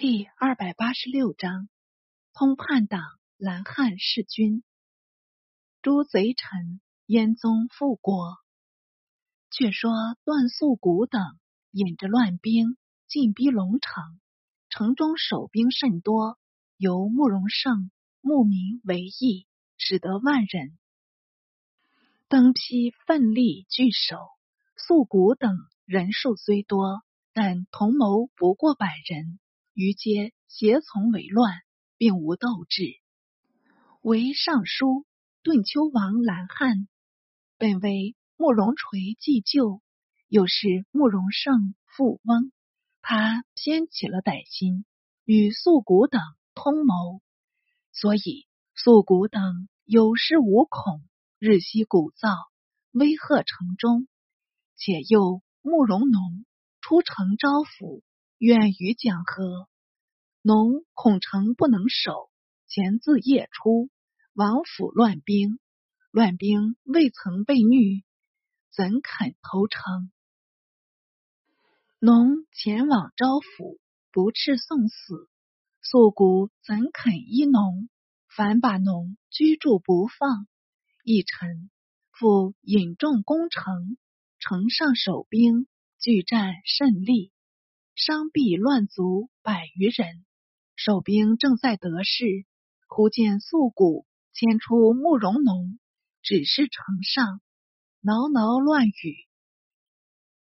[0.00, 1.68] 第二百八十六章：
[2.32, 3.02] 通叛党
[3.36, 4.62] 蓝汉弑君，
[5.82, 8.36] 诛贼臣，燕宗复国。
[9.50, 9.90] 却说
[10.22, 11.20] 段素谷等
[11.72, 12.76] 引着乱兵
[13.08, 14.20] 进逼龙城，
[14.68, 16.38] 城中守兵甚多，
[16.76, 17.90] 由慕容胜
[18.20, 20.78] 慕名为义，使得万人
[22.28, 24.16] 登披奋力拒守。
[24.76, 29.40] 素谷等人数虽多，但同谋不过百人。
[29.78, 31.52] 于皆胁从为乱，
[31.98, 32.82] 并无斗志。
[34.02, 35.06] 为尚书
[35.44, 36.88] 顿丘王兰汉，
[37.58, 39.80] 本为慕容垂继旧，
[40.26, 42.50] 又是慕容胜富翁，
[43.02, 44.84] 他偏起了歹心，
[45.24, 46.20] 与素谷等
[46.56, 47.22] 通谋，
[47.92, 51.04] 所以素谷等有恃无恐，
[51.38, 52.34] 日夕鼓噪，
[52.90, 54.08] 威吓城中。
[54.74, 56.44] 且又慕容农
[56.80, 58.02] 出城招抚。
[58.38, 59.68] 愿与讲和，
[60.42, 62.30] 农恐城不能守，
[62.68, 63.90] 前自夜出，
[64.32, 65.58] 王府乱兵。
[66.12, 68.04] 乱兵未曾被虐，
[68.70, 70.12] 怎肯投诚？
[71.98, 73.78] 农前往招抚，
[74.12, 75.28] 不啻送死。
[75.82, 77.88] 素谷怎肯依农？
[78.28, 80.46] 反把农居住不放。
[81.02, 81.70] 一臣
[82.12, 83.98] 复引众攻城，
[84.38, 85.66] 城上守兵
[85.98, 87.32] 拒战甚利。
[87.98, 90.24] 伤毙乱卒百余人，
[90.76, 92.46] 守兵正在得势，
[92.86, 95.80] 忽见素谷牵出慕容农，
[96.22, 97.40] 指示城上，
[98.00, 99.16] 挠挠乱语。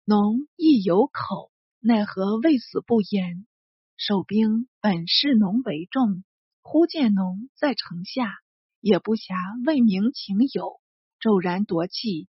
[0.03, 3.45] 农亦有口，奈何未死不言。
[3.97, 6.23] 守兵本视农为重，
[6.63, 8.33] 忽见农在城下，
[8.79, 10.81] 也不暇问明情友，
[11.19, 12.27] 骤然夺气，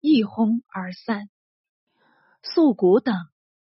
[0.00, 1.28] 一哄而散。
[2.42, 3.14] 素谷等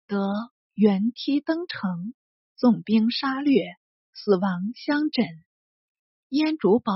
[0.07, 0.53] 得。
[0.81, 2.15] 原梯登城，
[2.55, 3.75] 纵兵杀掠，
[4.13, 5.27] 死亡相枕。
[6.29, 6.93] 燕主宝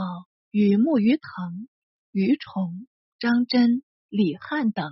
[0.52, 1.66] 与慕于腾、
[2.12, 2.87] 于崇、
[3.19, 4.88] 张真、李汉等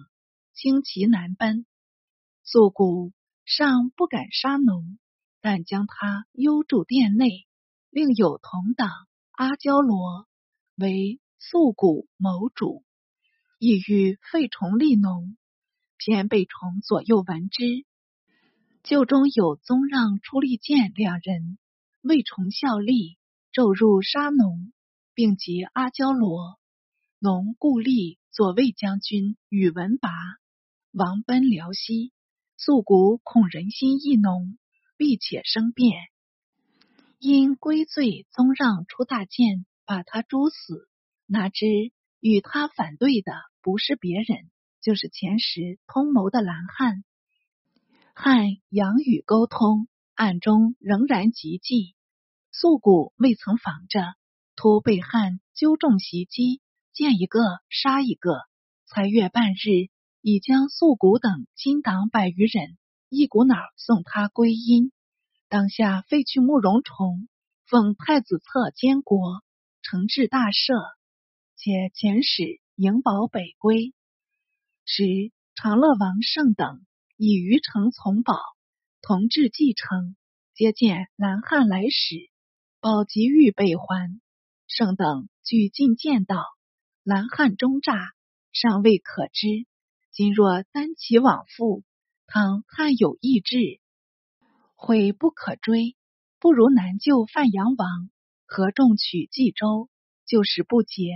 [0.54, 1.66] 轻骑南奔。
[2.42, 3.12] 素谷
[3.44, 4.98] 尚不敢杀农，
[5.40, 7.46] 但将他幽住殿内，
[7.90, 8.90] 另有同党
[9.30, 10.26] 阿娇罗
[10.74, 12.84] 为素谷谋主，
[13.60, 15.36] 意欲废崇立农，
[15.96, 17.86] 偏被崇左右闻之。
[18.82, 21.58] 旧中有宗让、出力剑两人，
[22.00, 23.18] 为崇效力，
[23.52, 24.72] 骤入沙农，
[25.14, 26.58] 并及阿娇罗。
[27.18, 30.10] 农故立左卫将军宇文拔，
[30.92, 32.12] 王奔辽西。
[32.56, 34.58] 素谷恐人心易浓，
[34.96, 35.96] 必且生变，
[37.18, 40.88] 因归罪宗让出大剑，把他诛死。
[41.26, 41.66] 哪知
[42.18, 43.32] 与他反对的
[43.62, 47.04] 不是别人，就是前时通谋的蓝汉。
[48.22, 51.94] 汉杨与沟通，暗中仍然急计。
[52.52, 54.14] 素谷未曾防着，
[54.56, 56.60] 突被汉纠众袭击，
[56.92, 58.42] 见一个杀一个。
[58.84, 59.88] 才月半日，
[60.20, 62.76] 已将素谷等亲党百余人
[63.08, 64.92] 一股脑送他归阴。
[65.48, 67.26] 当下废去慕容崇，
[67.64, 69.40] 奉太子册监国，
[69.82, 70.92] 惩治大赦，
[71.56, 73.94] 且遣使迎保北归。
[74.84, 76.84] 时长乐王胜等。
[77.22, 78.34] 以余城从宝
[79.02, 80.16] 同治继承，
[80.54, 82.30] 接见南汉来使，
[82.80, 84.18] 宝急欲北还，
[84.66, 86.42] 圣等俱进见道：
[87.02, 88.14] 南汉中诈，
[88.52, 89.66] 尚未可知。
[90.10, 91.84] 今若单其往复，
[92.26, 93.82] 倘汉有意志，
[94.74, 95.98] 悔不可追。
[96.38, 98.08] 不如南救范阳王，
[98.46, 99.90] 合众取冀州，
[100.24, 101.12] 就使不解，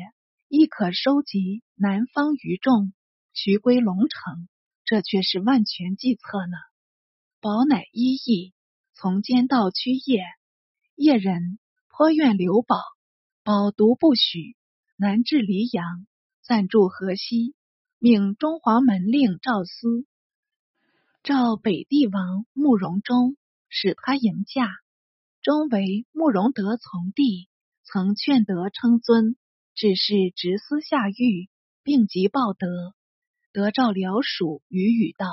[0.48, 2.92] 亦可收集南方余众，
[3.32, 4.50] 徐归龙城。
[4.84, 6.56] 这却是万全计策呢。
[7.40, 8.54] 宝乃依议，
[8.94, 10.22] 从监道驱夜。
[10.94, 11.58] 夜人
[11.88, 12.76] 颇愿留宝，
[13.42, 14.56] 宝独不许。
[14.96, 16.06] 南至黎阳，
[16.42, 17.54] 暂住河西，
[17.98, 20.06] 命中华门令赵思
[21.22, 23.36] 召北帝王慕容忠，
[23.68, 24.68] 使他迎驾。
[25.42, 27.48] 忠为慕容德从弟，
[27.82, 29.36] 曾劝德称尊，
[29.74, 31.48] 只是直思下狱，
[31.82, 32.94] 病急报德。
[33.54, 35.28] 得召辽属与语道：“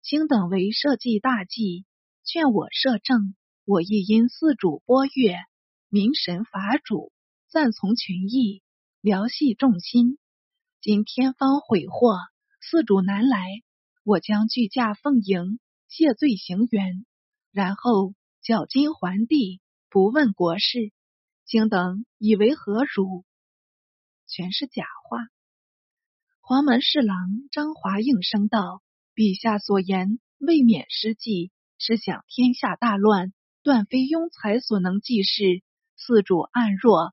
[0.00, 1.84] 卿等为社稷大计，
[2.24, 3.34] 劝我摄政，
[3.66, 5.36] 我亦因四主播越，
[5.90, 7.12] 民神法主，
[7.46, 8.62] 暂从群议，
[9.02, 10.18] 辽系众心。
[10.80, 12.16] 今天方悔祸，
[12.62, 13.44] 四主难来，
[14.02, 17.04] 我将拒驾奉迎，谢罪行冤，
[17.52, 19.60] 然后缴金还地，
[19.90, 20.90] 不问国事。
[21.44, 23.26] 卿等以为何如？
[24.26, 25.18] 全是假话。”
[26.48, 28.80] 黄门侍郎张华应声道
[29.14, 35.62] ：“陛下所言未免失计，是想天下大乱，断非庸才所能济事。
[35.94, 37.12] 四主暗弱，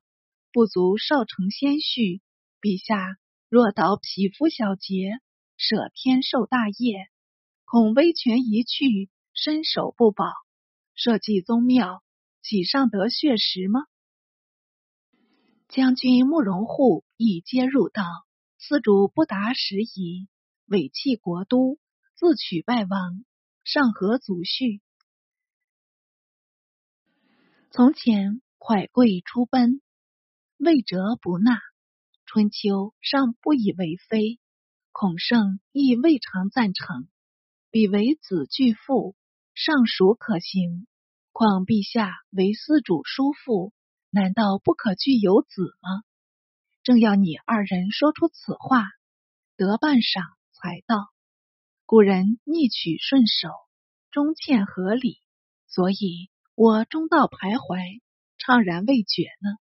[0.54, 2.22] 不足少成先婿。
[2.62, 3.18] 陛下
[3.50, 5.18] 若导匹夫小节，
[5.58, 7.10] 舍天授大业，
[7.66, 10.24] 恐威权一去，身首不保。
[10.94, 12.02] 社稷宗庙，
[12.40, 13.80] 岂尚得血食吗？
[15.68, 18.02] 将军慕容护亦皆入道，
[18.68, 20.26] 司主不达时宜，
[20.66, 21.78] 委弃国都，
[22.16, 23.24] 自取败亡，
[23.62, 24.82] 上合祖序。
[27.70, 28.42] 从前。
[28.58, 29.80] 蒯贵出奔，
[30.56, 31.60] 魏哲不纳。
[32.24, 34.40] 春秋尚不以为非，
[34.90, 37.06] 孔圣亦未尝赞成。
[37.70, 39.14] 彼为子巨父，
[39.54, 40.88] 尚属可行。
[41.30, 43.72] 况陛下为司主叔父，
[44.10, 46.02] 难道不可具有子吗？
[46.86, 48.84] 正要你二人说出此话，
[49.56, 50.22] 得半晌
[50.52, 51.10] 才道：
[51.84, 53.48] 古人逆取顺守，
[54.12, 55.20] 忠欠合理，
[55.66, 58.00] 所以我中道徘徊。
[58.38, 59.56] 怅然未决呢。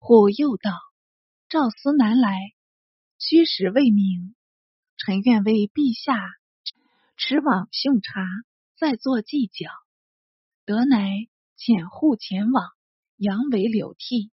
[0.00, 0.72] 虎又道
[1.48, 2.36] ：“赵思南来，
[3.20, 4.34] 虚实未明。
[4.96, 6.18] 臣愿为陛下
[7.16, 8.26] 持往训察，
[8.76, 9.70] 再做计较。
[10.64, 11.08] 得乃
[11.56, 12.68] 遣护前往，
[13.16, 14.32] 扬为柳替，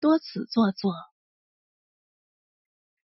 [0.00, 0.92] 多此作作。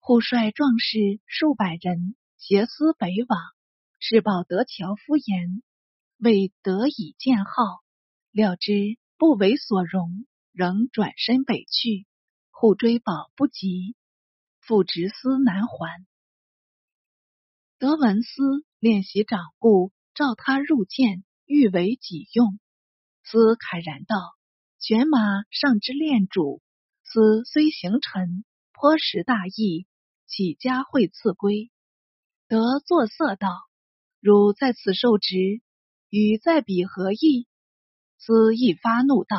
[0.02, 3.40] 护率壮士数百人，携私北往，
[4.00, 5.64] 是报德乔夫言，
[6.18, 7.54] 未得以见号，
[8.32, 12.08] 料知。”不为所容，仍转身北去。
[12.50, 13.96] 护追保不及，
[14.60, 16.08] 复执司南还。
[17.78, 22.60] 德文思练习掌故，召他入见，欲为己用。
[23.24, 24.16] 思慨然道
[24.82, 25.20] ：“犬马
[25.52, 26.64] 上之恋主，
[27.04, 28.44] 思虽行臣，
[28.74, 29.86] 颇识大义，
[30.32, 31.70] 起家会赐归？”
[32.48, 33.50] 得作色道
[34.20, 35.62] ：“汝在此受职，
[36.10, 37.48] 与在彼何异？”
[38.18, 39.38] 司一发怒道：“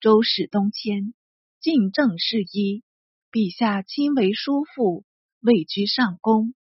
[0.00, 1.12] 周氏东迁，
[1.60, 2.84] 进正事一。
[3.30, 5.04] 陛下亲为叔父，
[5.40, 6.54] 位居上宫，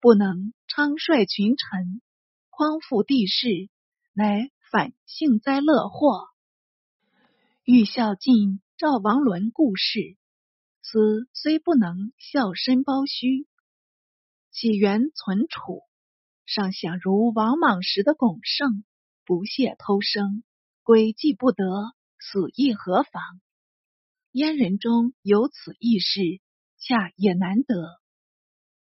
[0.00, 2.00] 不能昌率群臣，
[2.48, 3.68] 匡复帝室，
[4.12, 6.28] 乃反幸灾乐祸。
[7.64, 10.16] 欲孝敬赵王伦故事，
[10.82, 13.46] 司虽不能孝身包虚，
[14.50, 15.82] 起源存储，
[16.44, 18.84] 尚想如王莽时的巩胜，
[19.24, 20.44] 不屑偷生。”
[20.84, 21.64] 诡计不得，
[22.18, 23.22] 死亦何妨？
[24.32, 26.40] 燕人中有此义士，
[26.76, 28.00] 恰也难得。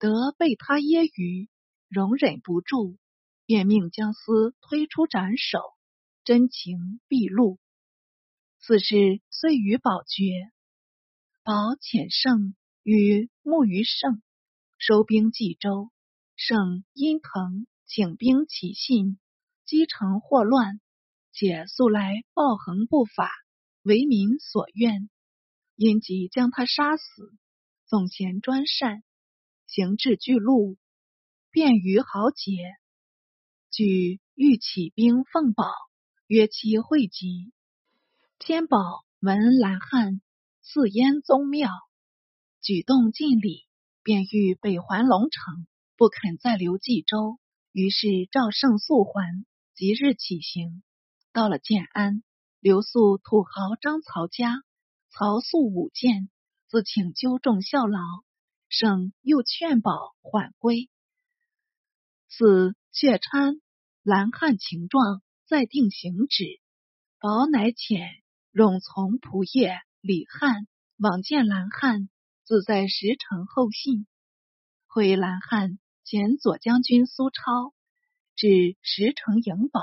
[0.00, 1.48] 得被他揶揄，
[1.88, 2.98] 容忍不住，
[3.44, 5.60] 便命将司推出斩首，
[6.24, 7.60] 真情毕露。
[8.58, 10.24] 此事遂与宝绝，
[11.46, 14.20] 保遣胜与慕于胜，
[14.78, 15.92] 收兵冀州。
[16.34, 19.20] 胜因疼，请兵起信，
[19.64, 20.80] 积城祸乱。
[21.30, 23.30] 且素来暴横不法，
[23.82, 25.08] 为民所怨，
[25.76, 27.32] 因即将他杀死。
[27.84, 29.04] 总贤专善，
[29.68, 30.76] 行至巨鹿，
[31.52, 32.56] 便于豪杰。
[33.70, 35.70] 举欲起兵奉宝，
[36.26, 37.52] 约期会集。
[38.40, 40.20] 偏宝闻兰汉
[40.68, 41.70] 赐燕宗庙，
[42.60, 43.68] 举动尽礼，
[44.02, 45.64] 便欲北还龙城，
[45.96, 47.38] 不肯再留冀州。
[47.70, 49.46] 于是赵胜速还，
[49.76, 50.82] 即日起行。
[51.32, 52.24] 到了建安，
[52.58, 54.64] 留宿土豪张曹家，
[55.08, 56.28] 曹素舞剑，
[56.66, 58.00] 自请纠众效劳。
[58.68, 60.90] 省又劝保缓归。
[62.28, 63.60] 此却参
[64.02, 66.60] 兰汉情状，再定行止。
[67.20, 68.08] 保乃遣
[68.52, 72.08] 冗从仆射李汉往见蓝汉，
[72.44, 74.06] 自在石城候信。
[74.86, 77.74] 回蓝汉遣左将军苏超
[78.36, 79.80] 至石城迎宝。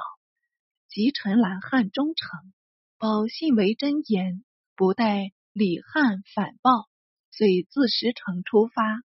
[0.88, 2.54] 即陈兰汉忠诚，
[2.98, 4.46] 保信为真言，
[4.78, 6.88] 不待李汉反报，
[7.30, 9.02] 遂自石城出发。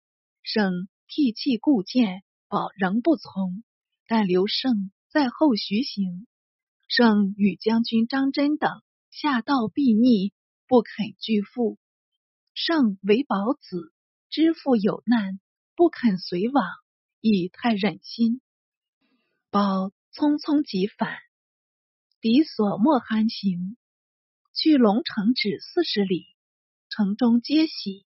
[0.42, 3.62] 胜涕泣故见，保仍不从，
[4.08, 6.26] 但留胜在后徐行。
[6.88, 10.32] 胜与将军张真等下道避逆，
[10.66, 11.78] 不肯拒父。
[12.54, 13.92] 胜为保子，
[14.30, 15.40] 知父有难，
[15.74, 16.64] 不肯随往，
[17.20, 18.40] 以太忍心。
[19.50, 21.18] 保匆匆即返。
[22.20, 23.76] 敌所莫酣行，
[24.54, 26.26] 去龙城止四十里，
[26.88, 28.06] 城中皆喜。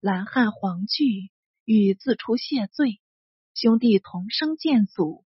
[0.00, 1.30] 蓝汉黄惧，
[1.64, 3.00] 欲自出谢罪。
[3.54, 5.24] 兄弟同生见祖。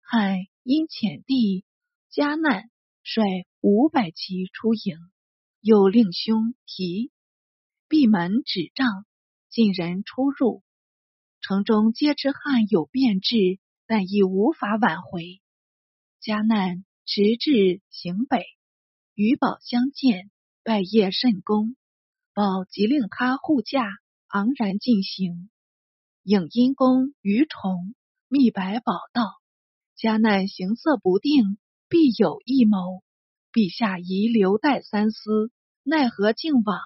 [0.00, 1.64] 汉因遣弟
[2.10, 2.70] 迦难
[3.04, 3.22] 率
[3.60, 4.98] 五百骑出营，
[5.60, 7.10] 又令兄提
[7.88, 9.06] 闭门止帐，
[9.48, 10.62] 禁人出入。
[11.40, 15.40] 城中皆知汉有变质，但亦无法挽回。
[16.20, 16.84] 家难。
[17.06, 18.44] 直至行北，
[19.14, 20.30] 与宝相见，
[20.62, 21.74] 拜谒甚恭。
[22.34, 23.82] 宝即令他护驾，
[24.28, 25.50] 昂然进行。
[26.22, 27.96] 影阴公于崇
[28.28, 29.24] 密白宝道：
[29.96, 33.02] 家难行色不定，必有异谋。
[33.52, 35.50] 陛下宜留待三思，
[35.82, 36.78] 奈何竟往？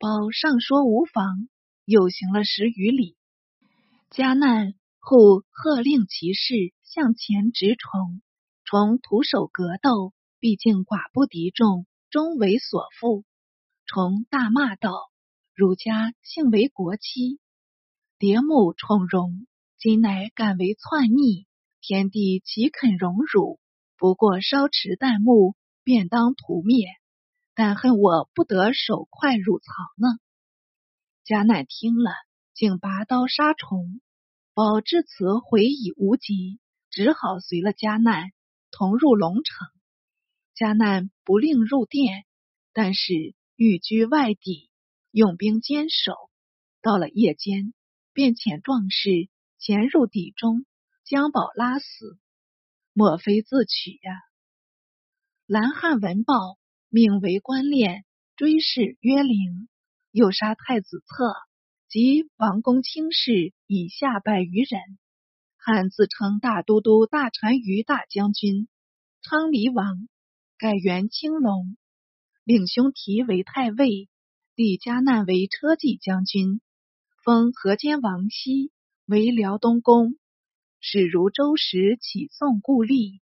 [0.00, 1.48] 宝上说无妨，
[1.84, 3.16] 又行了十余里。
[4.10, 8.22] 迦难护喝令骑士向前直冲，
[8.64, 13.24] 从徒手格斗，毕竟寡不敌众，终为所负。
[13.86, 14.90] 崇大骂道
[15.54, 17.38] ：“儒家幸为国戚，
[18.18, 19.46] 蝶目宠荣，
[19.78, 21.46] 今乃敢为篡逆，
[21.80, 23.60] 天地岂肯容辱？
[23.96, 25.54] 不过稍持弹幕。”
[25.88, 26.86] 便当屠灭，
[27.54, 29.64] 但恨我不得手快入曹
[29.96, 30.18] 呢。
[31.24, 32.10] 迦难听了，
[32.52, 34.02] 竟拔刀杀虫。
[34.52, 38.32] 宝至此悔已无及，只好随了迦难
[38.70, 39.66] 同入龙城。
[40.54, 42.26] 迦难不令入殿，
[42.74, 44.68] 但是寓居外邸，
[45.10, 46.12] 用兵坚守。
[46.82, 47.72] 到了夜间，
[48.12, 50.66] 便遣壮士潜入邸中，
[51.06, 52.18] 将宝拉死。
[52.92, 54.12] 莫非自取呀？
[55.50, 56.58] 蓝汉闻报，
[56.90, 58.02] 命为官殓，
[58.36, 59.70] 追谥曰陵，
[60.10, 61.32] 又杀太子策
[61.88, 64.78] 及王公卿士以下百余人。
[65.56, 68.68] 汉自称大都督、大单于大将军、
[69.22, 70.06] 昌黎王，
[70.58, 71.78] 改元青龙，
[72.44, 74.10] 领兄提为太尉，
[74.54, 76.60] 弟迦难为车骑将军，
[77.24, 78.70] 封河间王熙
[79.06, 80.18] 为辽东公，
[80.78, 83.22] 使如周时起宋故吏，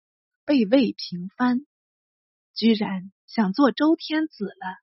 [0.44, 1.64] 被魏平藩。
[2.60, 4.76] 居然想做周天子了。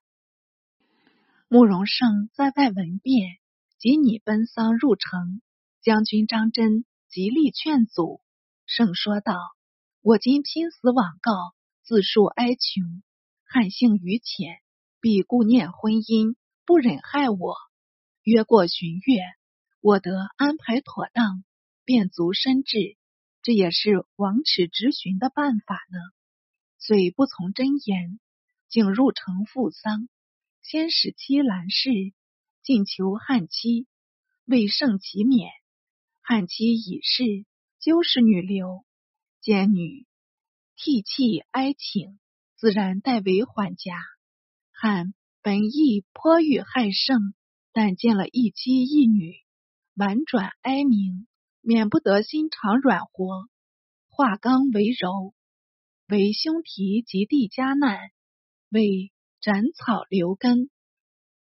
[1.46, 3.38] 慕容胜在外闻变，
[3.78, 5.40] 即拟奔丧入城。
[5.80, 8.20] 将军张真极力劝阻。
[8.66, 9.36] 胜说道
[10.02, 11.32] ：“我今拼死往告，
[11.84, 13.04] 自述哀穷，
[13.44, 14.58] 汉姓于浅，
[15.00, 16.34] 必顾念婚姻，
[16.66, 17.54] 不忍害我。
[18.24, 19.20] 约过旬月，
[19.80, 21.44] 我得安排妥当，
[21.84, 22.96] 便足身至。
[23.40, 25.98] 这也是王耻直寻的办法呢。”
[26.78, 28.20] 遂不从真言，
[28.68, 30.08] 竟入城负丧。
[30.62, 31.90] 先使妻兰氏
[32.62, 33.86] 进求汉妻，
[34.44, 35.50] 未胜其免。
[36.22, 37.46] 汉妻已逝，
[37.80, 38.84] 究是女流，
[39.40, 40.06] 见女
[40.76, 42.18] 涕泣哀请，
[42.56, 43.94] 自然代为缓家。
[44.70, 47.34] 汉本意颇欲害圣，
[47.72, 49.34] 但见了一妻一女，
[49.94, 51.26] 婉转哀鸣，
[51.60, 53.48] 免不得心肠软和，
[54.08, 55.34] 化刚为柔。
[56.10, 58.10] 为兄提及地加难，
[58.70, 59.12] 为
[59.42, 60.70] 斩草留根，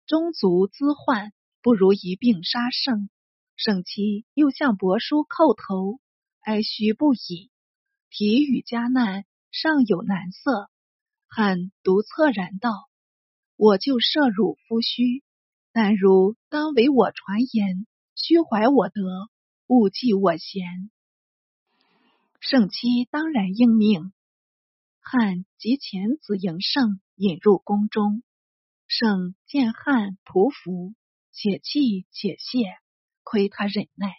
[0.07, 3.09] 中族资患，不如一并杀圣。
[3.57, 5.99] 圣妻又向伯叔叩头，
[6.39, 7.51] 哀吁不已。
[8.09, 10.69] 提与加难尚有难色，
[11.27, 12.71] 汉独恻然道
[13.57, 15.23] ：“我就赦汝夫婿，
[15.73, 19.27] 但如当为我传言，虚怀我德，
[19.67, 20.89] 勿记我贤。”
[22.39, 24.13] 圣妻当然应命。
[25.05, 28.23] 汉及遣子迎圣引入宫中，
[28.87, 30.95] 圣见汉匍匐，
[31.33, 32.63] 且泣且谢，
[33.21, 34.13] 亏他忍耐。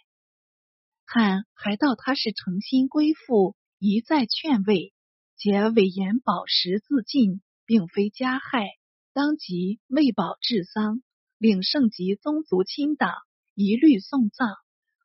[1.03, 4.93] 汉还道他是诚心归附，一再劝慰，
[5.35, 8.67] 且委言宝石自尽，并非加害，
[9.11, 11.01] 当即为保治丧，
[11.39, 13.11] 领圣及宗族亲党
[13.55, 14.55] 一律送葬，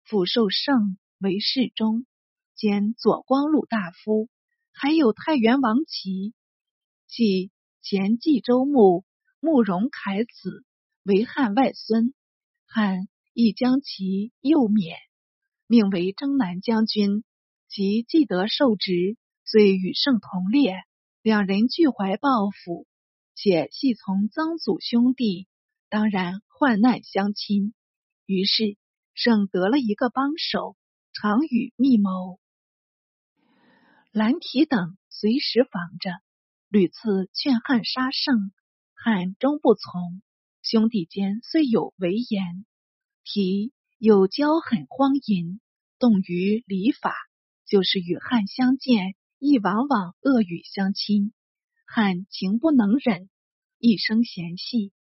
[0.07, 2.05] 抚受圣为侍中
[2.55, 4.29] 兼左光禄大夫。
[4.83, 6.33] 还有太原王齐，
[7.07, 7.51] 即
[7.83, 9.05] 前冀州牧
[9.39, 10.65] 慕容凯子
[11.03, 12.15] 为汉外孙，
[12.65, 14.97] 汉亦将其幼免，
[15.67, 17.25] 命为征南将军，
[17.69, 20.77] 即既得受职，遂与圣同列。
[21.21, 22.87] 两人俱怀抱负，
[23.35, 25.47] 且系从曾祖兄弟，
[25.91, 27.75] 当然患难相亲。
[28.25, 28.79] 于是
[29.13, 30.75] 圣得了一个帮手，
[31.13, 32.40] 常与密谋。
[34.13, 36.11] 蓝提等随时防着，
[36.69, 38.51] 屡次劝汉杀圣，
[38.93, 40.21] 汉终不从。
[40.65, 42.67] 兄弟间虽有为言，
[43.23, 45.61] 提有骄狠荒淫，
[46.01, 47.15] 动于礼法，
[47.67, 51.33] 就是与汉相见，亦往往恶语相亲。
[51.87, 53.31] 汉情不能忍，
[53.79, 54.93] 一生嫌隙，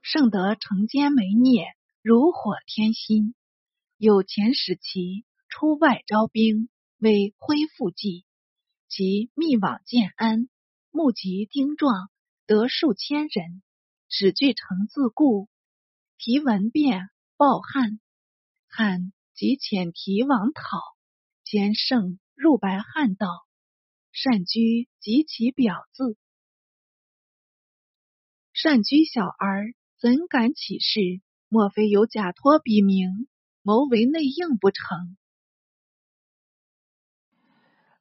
[0.00, 1.66] 圣德成奸为孽，
[2.00, 3.34] 如火添心。
[3.98, 6.70] 有钱使其出外招兵。
[6.98, 8.24] 为恢复计，
[8.88, 10.48] 其密往建安，
[10.90, 12.10] 募集丁壮，
[12.44, 13.62] 得数千人，
[14.08, 15.48] 使据城自固。
[16.18, 18.00] 提文变报汉，
[18.66, 20.80] 汉即遣提王讨，
[21.44, 23.28] 兼胜入白汉道。
[24.10, 26.16] 善居及其表字。
[28.52, 31.00] 善居小儿怎敢起事？
[31.48, 33.28] 莫非有假托笔名，
[33.62, 35.16] 谋为内应不成？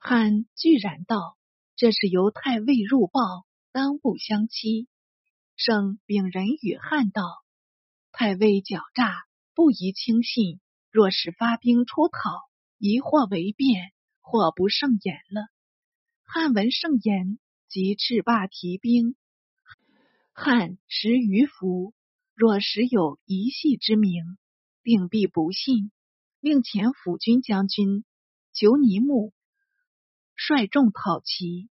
[0.10, 1.38] 汉居然道
[1.76, 4.88] ：“这是由太尉入报，当不相欺。”
[5.58, 7.24] 圣禀人与汉道
[8.14, 10.62] ：“太尉狡诈，不宜轻信。
[10.92, 12.20] 若是发兵出讨，
[12.78, 15.50] 疑或为变，或不胜言了。”
[16.24, 17.38] 汉闻圣言，
[17.68, 19.18] 即斥罢提兵。
[20.32, 21.94] 汉十余福，
[22.34, 24.38] 若实有一系之名，
[24.84, 25.92] 定必不信。
[26.40, 28.06] 令前辅军将军
[28.54, 29.34] 求尼木。
[30.40, 31.68] 率众讨齐，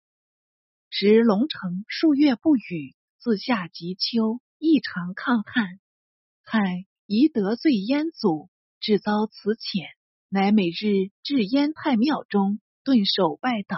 [0.90, 5.82] 时龙城数月不雨，自夏及秋，异常抗旱。
[6.46, 9.84] 汉疑得罪燕祖，致遭辞遣，
[10.30, 13.78] 乃每日至燕太庙中顿首拜祷，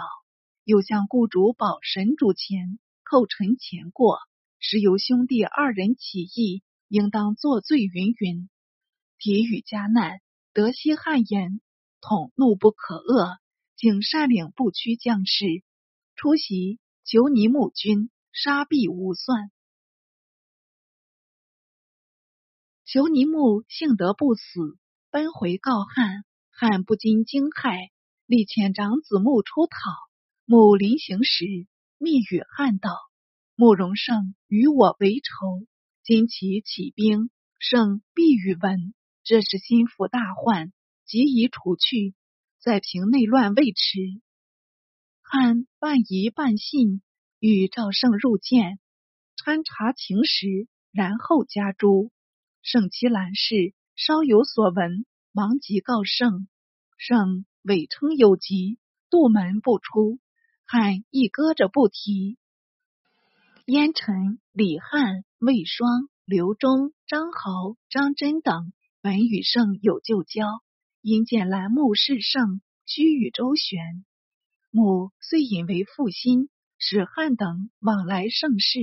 [0.62, 4.20] 又向故主保神主前叩陈前过，
[4.60, 8.48] 时由兄弟二人起义，应当作罪云云。
[9.18, 10.20] 体与家难，
[10.52, 11.60] 得悉汉言，
[12.00, 13.38] 统怒不可遏。
[13.76, 15.62] 竟率领不屈将士
[16.14, 19.50] 出席求尼木军，杀必无算。
[22.86, 24.78] 求尼木幸得不死，
[25.10, 27.90] 奔回告汉，汉不禁惊骇，
[28.24, 29.76] 立遣长子木出讨。
[30.46, 31.44] 木临行时，
[31.98, 32.90] 密语汉道
[33.56, 35.66] ：“慕容胜与我为仇，
[36.02, 38.94] 今其起兵，胜必与闻。
[39.24, 40.72] 这是心腹大患，
[41.04, 42.14] 急宜除去。”
[42.66, 44.20] 在平内乱未迟，
[45.22, 47.00] 汉半疑半信，
[47.38, 48.80] 与赵胜入见，
[49.36, 52.10] 参查情实，然后加诸。
[52.62, 56.48] 胜其兰氏稍有所闻，忙即告胜。
[56.98, 58.80] 胜伪称有疾，
[59.10, 60.18] 杜门不出。
[60.64, 62.36] 汉亦搁着不提。
[63.66, 70.64] 燕臣李汉、魏双、刘忠、张豪、张真等闻与胜有旧交。
[71.08, 74.04] 因见兰木势盛，须与周旋。
[74.72, 78.80] 母遂引为复心，使汉等往来盛世，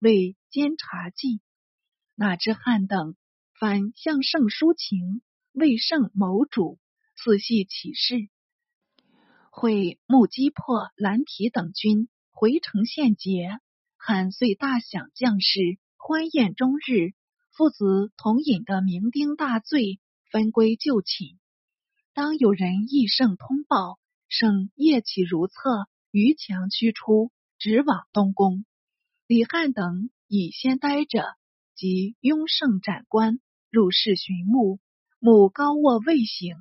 [0.00, 1.40] 为监察计。
[2.16, 3.14] 哪知汉等
[3.56, 6.80] 反向圣抒情，为圣谋主，
[7.14, 8.28] 四系起事，
[9.52, 13.60] 会木击破兰提等军，回城献捷。
[13.96, 17.14] 汉遂大享将士，欢宴终日，
[17.52, 20.00] 父子同饮的酩酊大醉，
[20.32, 21.38] 分归就寝。
[22.14, 23.98] 当有人议圣通报，
[24.28, 28.64] 圣夜起如厕，于墙驱出，直往东宫。
[29.26, 31.34] 李汉等已先待着，
[31.74, 34.78] 即拥圣斩官，入室寻墓。
[35.18, 36.54] 墓高卧未醒，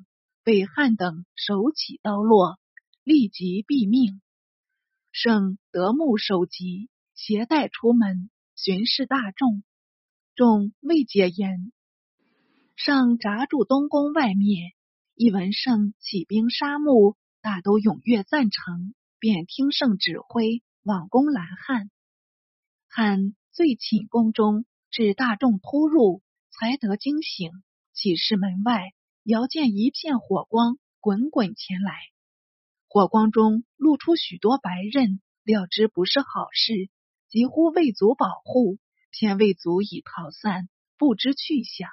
[0.44, 2.58] 被汉等手起刀落，
[3.04, 4.22] 立即毙命。
[5.12, 9.62] 圣得墓首级，携带出门巡视大众，
[10.34, 11.72] 众未解言，
[12.76, 14.72] 上闸住东宫外面。
[15.16, 21.92] 一闻圣起兵杀戮，大都踊跃赞成，便听圣指挥往攻拦汉。
[22.90, 27.52] 汉醉寝宫中，至大众突入，才得惊醒，
[27.94, 31.94] 起视门外，遥见一片火光滚滚前来。
[32.88, 36.90] 火光中露出许多白刃，料知不是好事，
[37.30, 38.80] 急呼魏族保护，
[39.12, 41.88] 偏魏族已逃散，不知去向，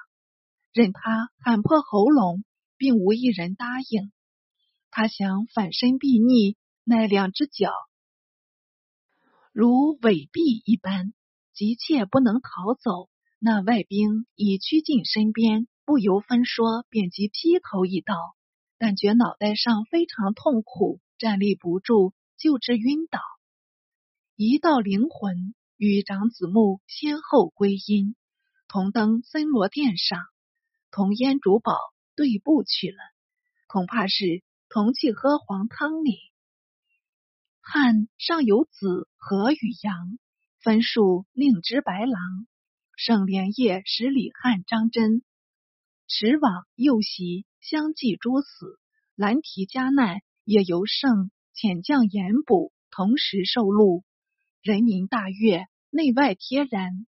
[0.73, 2.43] 任他喊破喉咙。
[2.81, 4.11] 并无一人答应。
[4.89, 7.71] 他想反身避逆，那两只脚
[9.51, 11.13] 如尾臂一般，
[11.53, 13.07] 急切不能逃走。
[13.37, 18.15] 那外兵已趋近身边，不由分说，便即劈头一刀，
[18.79, 23.19] 感觉脑袋上非常痛苦，站立不住，就至晕倒。
[24.35, 28.15] 一道灵魂与长子木先后归阴，
[28.67, 30.19] 同登森罗殿上，
[30.89, 31.75] 同烟烛宝。
[32.15, 32.97] 对簿去了，
[33.67, 36.19] 恐怕是同去喝黄汤里。
[37.61, 40.19] 汉上有子何与阳，
[40.61, 42.47] 分数令之白狼。
[42.97, 45.23] 圣连夜使李汉、张真
[46.07, 48.79] 持往右袭，相继诸死。
[49.15, 54.03] 兰提加难，也由圣遣将严捕，同时受戮。
[54.61, 57.07] 人民大悦，内外贴然。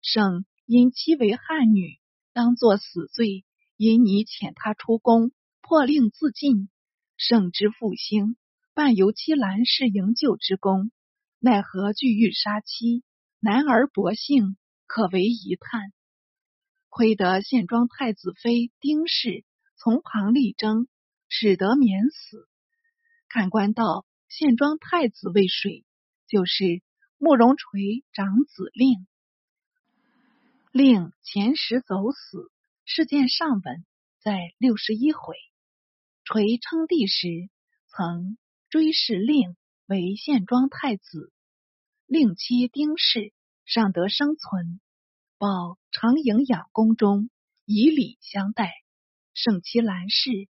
[0.00, 1.98] 圣因妻为汉女，
[2.32, 3.44] 当作死罪。
[3.84, 6.70] 因你遣他出宫，破令自尽，
[7.18, 8.38] 圣之复兴，
[8.72, 10.90] 半由妻兰氏营救之功，
[11.38, 13.04] 奈何惧欲杀妻，
[13.40, 15.92] 男儿薄幸，可为一叹。
[16.88, 19.44] 亏得献庄太子妃丁氏
[19.76, 20.88] 从旁力争，
[21.28, 22.48] 使得免死。
[23.28, 25.84] 看官道：献庄太子为水，
[26.26, 26.80] 就是
[27.18, 29.06] 慕容垂长子令。
[30.72, 32.50] 令前时走死，
[32.86, 33.86] 事件上文
[34.20, 35.36] 在六十一回。
[36.24, 37.48] 垂称帝时，
[37.88, 38.36] 曾
[38.68, 41.32] 追谥令为献庄太子。
[42.06, 43.32] 令妻丁氏
[43.64, 44.80] 尚得生存，
[45.38, 47.30] 报长营养宫中
[47.64, 48.72] 以礼相待，
[49.32, 50.48] 圣其兰氏，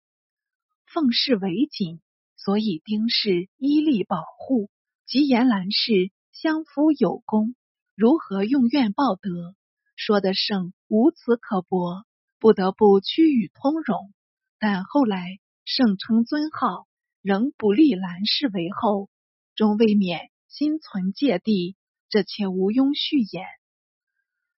[0.86, 2.00] 奉事为谨，
[2.36, 4.70] 所以丁氏依力保护。
[5.06, 7.54] 及言兰氏相夫有功，
[7.94, 9.54] 如何用怨报德？
[9.94, 12.04] 说的胜无此可驳，
[12.44, 14.12] 不得不屈于通融。
[14.58, 16.86] 但后来盛称尊号，
[17.22, 19.08] 仍不立兰氏为后，
[19.54, 21.74] 终未免心存芥蒂，
[22.10, 23.46] 这且无庸续言。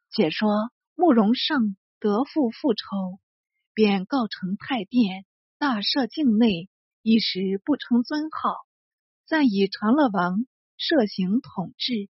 [0.10, 3.20] 且说慕容盛得复复仇，
[3.76, 5.24] 便告成太殿，
[5.60, 6.72] 大赦境内，
[7.04, 8.56] 一时不称尊号，
[9.28, 12.10] 暂以长乐王设行统治，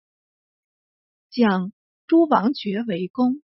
[1.31, 1.73] 将。
[2.05, 3.41] 诸王爵为公，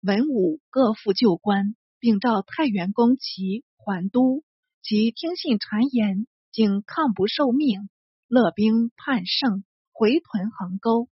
[0.00, 4.42] 文武各复旧官，并召太原公齐还都。
[4.82, 7.90] 其听信谗言，竟抗不受命，
[8.26, 11.10] 勒兵叛胜，回屯横沟，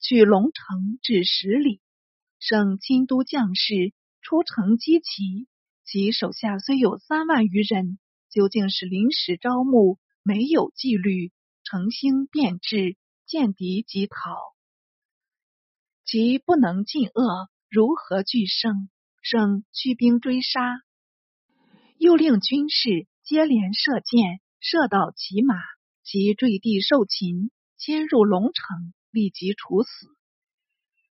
[0.00, 1.82] 去龙城至十里。
[2.38, 5.46] 省亲都将士出城击齐，
[5.84, 7.98] 其手下虽有三万余人，
[8.30, 11.32] 究竟是临时招募，没有纪律，
[11.64, 14.38] 乘兴变质，见敌即逃。
[16.06, 18.88] 其不能尽恶，如何拒胜？
[19.20, 20.80] 胜驱兵追杀，
[21.98, 25.56] 又令军士接连射箭，射倒骑马，
[26.02, 29.90] 其坠地受擒，迁入龙城，立即处死。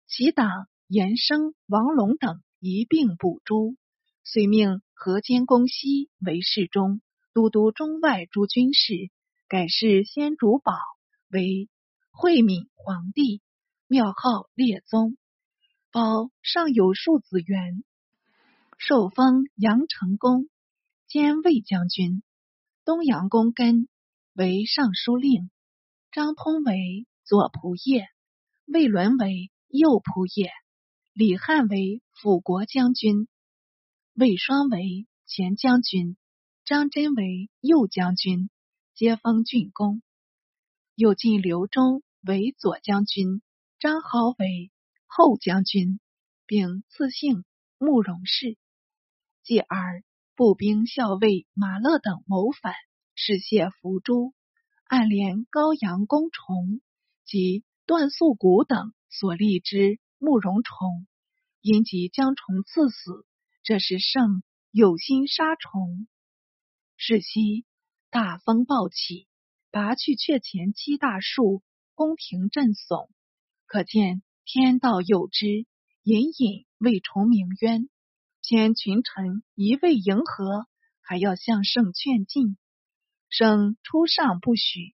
[0.06, 3.76] 其党严生、王龙等一并捕诛，
[4.24, 7.00] 遂命河间公西为侍中，
[7.32, 9.10] 都督中外诸军事，
[9.48, 10.74] 改谥先主宝
[11.30, 11.70] 为
[12.10, 13.40] 惠敏皇帝。
[13.86, 15.16] 庙号列宗，
[15.92, 17.84] 宝上有庶子元，
[18.78, 20.48] 受封阳城公
[21.06, 22.22] 兼卫将军。
[22.86, 23.88] 东阳公根
[24.32, 25.50] 为尚书令，
[26.10, 28.06] 张通为左仆射，
[28.64, 30.50] 魏伦为右仆射，
[31.12, 33.28] 李汉为辅国将军，
[34.14, 36.16] 魏双为前将军，
[36.64, 38.48] 张真为右将军，
[38.94, 40.00] 皆封郡公。
[40.94, 43.42] 又晋刘忠为左将军。
[43.78, 44.70] 张豪为
[45.14, 46.00] 后将军，
[46.46, 47.44] 并赐姓
[47.76, 48.56] 慕容氏。
[49.42, 50.02] 继而
[50.34, 52.72] 步兵校尉马勒等谋反，
[53.14, 54.32] 失谢伏诛。
[54.86, 56.80] 暗连高阳公崇
[57.26, 61.06] 及段素谷等所立之慕容崇，
[61.60, 63.26] 因及将崇赐死。
[63.62, 66.08] 这是圣有心杀崇。
[66.96, 67.66] 是夕
[68.08, 69.28] 大风暴起，
[69.70, 71.62] 拔去阙前七大树，
[71.94, 73.10] 宫廷震悚。
[73.66, 75.46] 可见天道有之，
[76.02, 77.88] 隐隐为崇明渊。
[78.44, 80.66] 偏群臣一味迎合，
[81.00, 82.56] 还要向圣劝进。
[83.28, 84.94] 圣出上不许，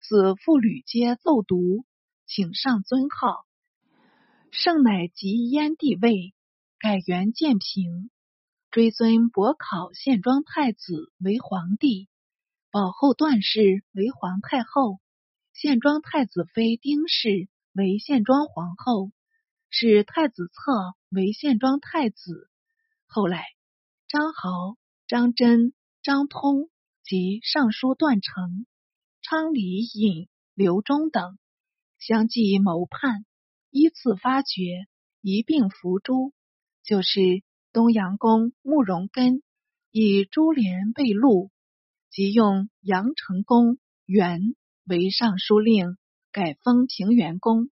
[0.00, 1.84] 子妇女皆奏读，
[2.24, 3.44] 请上尊号。
[4.52, 6.32] 圣乃即燕帝位，
[6.78, 8.10] 改元建平，
[8.70, 12.08] 追尊伯考献庄太子为皇帝，
[12.70, 15.00] 保后段氏为皇太后，
[15.52, 17.48] 献庄太子妃丁氏。
[17.74, 19.10] 为献庄皇后，
[19.68, 22.48] 是太子册为献庄太子。
[23.06, 23.44] 后来，
[24.06, 24.76] 张豪、
[25.08, 26.70] 张真、张通
[27.02, 28.64] 及尚书段成、
[29.22, 31.36] 昌黎尹刘忠等
[31.98, 33.26] 相继谋叛，
[33.70, 34.86] 依次发掘，
[35.20, 36.32] 一并伏诛。
[36.84, 39.42] 就是东阳公慕容根
[39.90, 41.50] 以株连被戮，
[42.08, 45.96] 即用阳城公元为尚书令。
[46.34, 47.70] 改封平原公，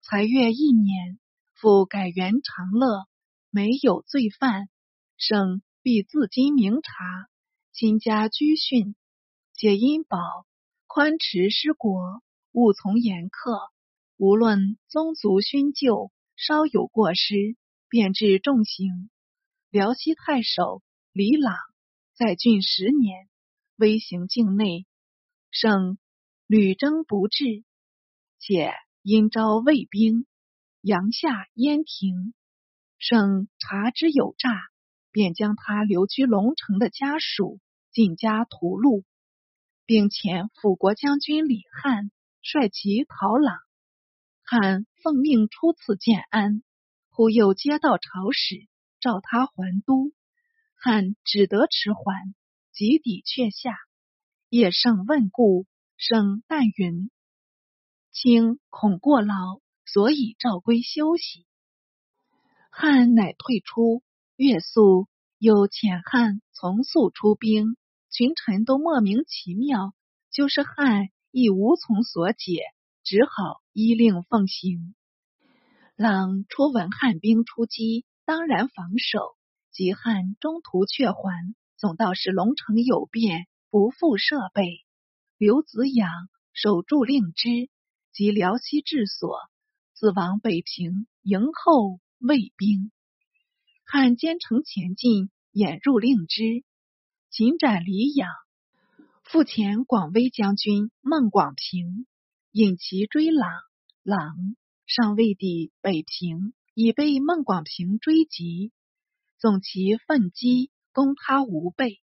[0.00, 1.18] 才月一年，
[1.52, 3.06] 复改元长乐。
[3.50, 4.70] 没有罪犯，
[5.18, 7.28] 省必自今明察，
[7.70, 8.96] 亲家居训，
[9.52, 10.18] 解因保，
[10.86, 13.68] 宽持失国，勿从严苛。
[14.16, 17.58] 无论宗族勋旧，稍有过失，
[17.90, 19.10] 便至重刑。
[19.68, 20.80] 辽西太守
[21.12, 21.54] 李朗
[22.14, 23.28] 在郡十年，
[23.76, 24.86] 威行境内，
[25.50, 25.98] 省
[26.46, 27.64] 屡征不至。
[28.38, 28.72] 且
[29.02, 30.26] 因招魏兵，
[30.80, 32.34] 阳下燕亭，
[32.98, 34.50] 省察之有诈，
[35.10, 39.04] 便将他留居龙城的家属尽加屠戮，
[39.86, 43.58] 并遣辅国将军李汉率其逃朗。
[44.44, 46.62] 汉奉命初次建安，
[47.10, 48.68] 忽又接到朝使，
[49.00, 50.12] 召他还都。
[50.80, 52.34] 汉只得迟缓，
[52.72, 53.76] 即抵阙下。
[54.48, 57.10] 叶盛问故，圣但云
[58.10, 61.46] ：“卿恐过劳，所以召归休息。”
[62.70, 64.02] 汉乃退出。
[64.36, 67.76] 月宿有遣汉从速出兵，
[68.08, 69.92] 群臣都莫名其妙，
[70.30, 72.62] 就是汉亦无从所解，
[73.02, 74.94] 只好依令奉行。
[75.96, 79.36] 朗初闻汉兵出击，当然防守。
[79.72, 84.84] 及汉中途却还，总道是龙城有变，不复设备。
[85.36, 86.10] 刘子养
[86.52, 87.68] 守住令之，
[88.18, 89.38] 及辽西治所，
[89.94, 92.90] 自往北平迎候魏兵。
[93.84, 96.64] 汉兼程前进，掩入令之，
[97.30, 98.28] 擒斩李养。
[99.22, 102.08] 复前广威将军孟广平，
[102.50, 103.48] 引其追朗。
[104.02, 104.34] 朗
[104.84, 108.72] 尚未抵北平，已被孟广平追及，
[109.38, 112.00] 纵其奋击，攻他无备。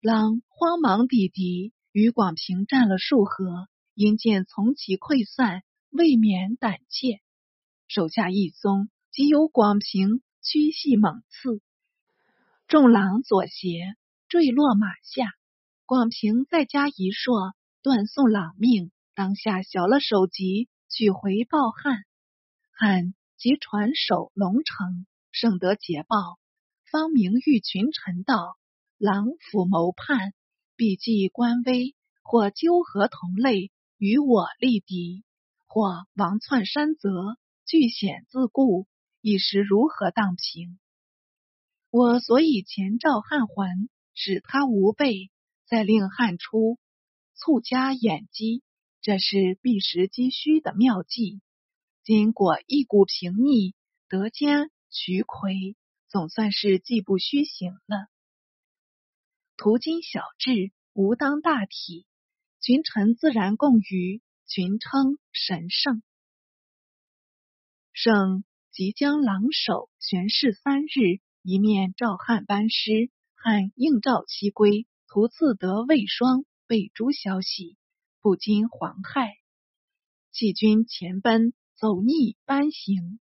[0.00, 7.20] 朗慌忙抵敌，与广平战了数合，因见从其溃散，未免胆怯，
[7.88, 10.22] 手下一松，即有广平。
[10.44, 11.62] 屈膝猛刺，
[12.66, 13.94] 众狼左胁，
[14.26, 15.34] 坠落马下。
[15.86, 18.90] 广平再加一槊，断送朗命。
[19.14, 22.02] 当下小了首级，取回报汉。
[22.72, 26.40] 汉即传首龙城，圣得捷报。
[26.90, 28.58] 方明谕群臣道
[28.98, 30.34] ：“狼府谋叛，
[30.74, 33.70] 必记官威，或纠合同类，
[34.02, 35.22] 与我立敌；
[35.68, 38.88] 或王窜山泽，据险自固。”
[39.22, 40.80] 一时如何荡平？
[41.88, 45.30] 我所以前召汉还，使他无备，
[45.68, 46.80] 再令汉出，
[47.36, 48.64] 促加掩击，
[49.02, 51.40] 这是避实击虚的妙计。
[52.02, 53.76] 今果一股平逆，
[54.08, 55.76] 得兼取魁，
[56.08, 58.08] 总算是计不虚行了。
[59.56, 62.04] 途经小智，无当大体，
[62.62, 66.00] 群臣自然共于群称神圣
[67.92, 68.44] 圣。
[68.70, 77.76] 即将狼首悬饰三日，一面召汉班师，汉应召西归，途次得魏双被诛消息，
[78.20, 79.32] 不禁惶骇，
[80.30, 83.18] 弃军前奔，走逆班行。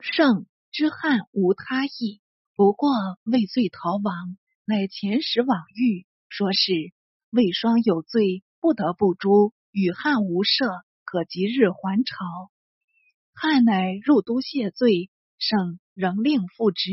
[0.00, 2.20] 圣知汉无他意，
[2.56, 2.90] 不过
[3.22, 6.92] 畏罪逃亡，乃遣使往谕，说是
[7.30, 12.50] 魏双有罪，不得不诛，与汉无赦，可即日还朝。
[13.34, 16.90] 汉乃入都谢罪，圣仍令复之，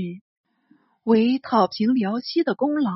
[1.04, 2.92] 为讨平辽西的功劳，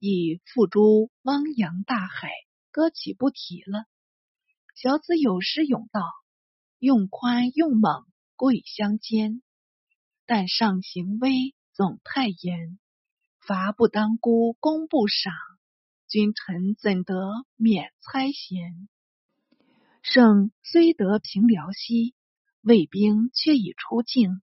[0.00, 2.32] 已付诸汪洋大海，
[2.72, 3.84] 搁起不提了。
[4.74, 6.00] 小子有诗咏道
[6.80, 9.40] ：“用宽用猛贵相间，
[10.26, 12.80] 但上行威总太严。
[13.38, 15.32] 罚不当孤功不赏，
[16.16, 17.14] 君臣怎得
[17.56, 18.88] 免猜嫌？
[20.00, 22.14] 圣虽得平辽西。”
[22.64, 24.40] 魏兵却已出境，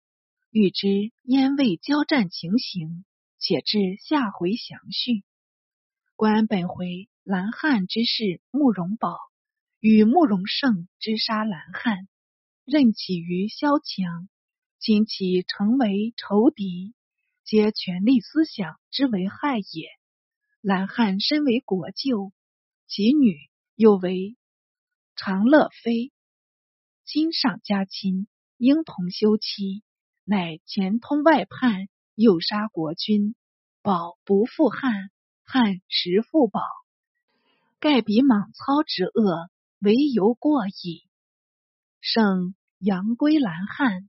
[0.52, 3.06] 欲知燕魏交战情形，
[3.40, 5.24] 且至下回详叙。
[6.16, 9.18] 观本回蓝汉之事，慕容宝
[9.80, 12.08] 与慕容胜之杀蓝汉，
[12.66, 14.30] 任起于萧墙，
[14.78, 16.94] 亲其成为仇敌，
[17.44, 19.90] 皆权力思想之为害也。
[20.66, 22.32] 蓝汉身为国舅，
[22.88, 23.38] 其女
[23.76, 24.38] 又为
[25.14, 26.14] 长乐妃。
[27.04, 29.84] 亲上加亲，应同休妻，
[30.24, 33.36] 乃前通外叛，诱杀国君。
[33.82, 35.12] 宝不负汉，
[35.44, 36.62] 汉实负宝，
[37.82, 39.50] 盖比莽操之恶，
[39.80, 41.04] 唯由过矣。
[42.00, 44.08] 圣杨归兰汉，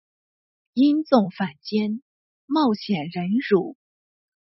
[0.73, 2.01] 因纵反间，
[2.47, 3.77] 冒险忍辱，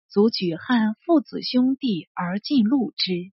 [0.08, 3.32] 足举汉父子兄弟而尽戮之。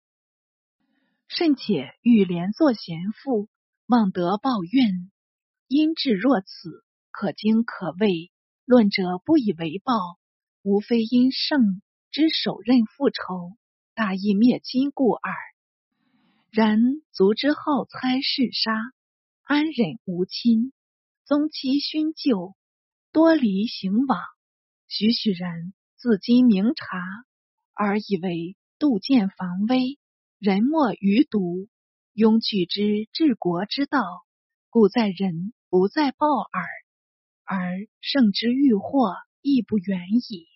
[1.28, 3.50] 甚且欲连坐贤妇。
[3.86, 5.12] 望得报怨，
[5.68, 8.32] 因至若此，可惊可畏。
[8.66, 9.94] 论者不以为报，
[10.62, 13.58] 无非因圣之手刃复仇，
[13.94, 15.36] 大义灭亲故耳。
[16.50, 16.80] 然
[17.12, 18.72] 族之好猜弑杀，
[19.44, 20.72] 安忍无亲？
[21.26, 22.56] 宗妻勋旧，
[23.12, 24.18] 多离行往。
[24.88, 26.98] 许许人自今明察，
[27.74, 29.98] 而以为杜渐防微，
[30.38, 31.70] 人莫余毒。
[32.14, 34.04] 庸取之治国之道，
[34.70, 36.68] 故在人不在报耳，
[37.46, 40.53] 而胜之欲祸亦不远矣。